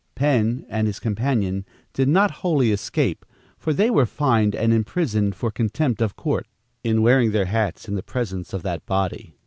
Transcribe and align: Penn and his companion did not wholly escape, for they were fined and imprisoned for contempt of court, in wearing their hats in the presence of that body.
Penn 0.15 0.65
and 0.67 0.87
his 0.87 0.99
companion 0.99 1.63
did 1.93 2.09
not 2.09 2.31
wholly 2.41 2.71
escape, 2.71 3.23
for 3.59 3.71
they 3.71 3.91
were 3.91 4.07
fined 4.07 4.55
and 4.55 4.73
imprisoned 4.73 5.35
for 5.35 5.51
contempt 5.51 6.01
of 6.01 6.15
court, 6.15 6.47
in 6.83 7.03
wearing 7.03 7.33
their 7.33 7.45
hats 7.45 7.87
in 7.87 7.93
the 7.93 8.01
presence 8.01 8.51
of 8.51 8.63
that 8.63 8.83
body. 8.87 9.35